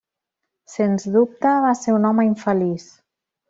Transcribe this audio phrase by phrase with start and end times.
[0.75, 2.91] Sens dubte va ser un home infeliç.